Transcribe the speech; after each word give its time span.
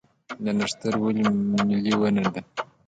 نښتر 0.59 0.93
ولې 1.03 1.23
ملي 1.55 1.93
ونه 1.99 2.23
ده؟ 2.33 2.41